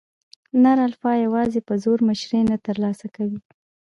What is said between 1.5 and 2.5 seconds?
په زور مشري